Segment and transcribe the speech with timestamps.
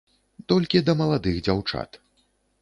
[0.51, 2.01] Толькі да маладых дзяўчат.